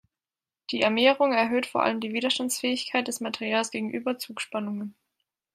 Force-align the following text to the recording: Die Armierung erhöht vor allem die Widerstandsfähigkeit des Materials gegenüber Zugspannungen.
Die 0.71 0.83
Armierung 0.83 1.31
erhöht 1.31 1.67
vor 1.67 1.83
allem 1.83 1.99
die 1.99 2.11
Widerstandsfähigkeit 2.11 3.07
des 3.07 3.19
Materials 3.19 3.69
gegenüber 3.69 4.17
Zugspannungen. 4.17 4.95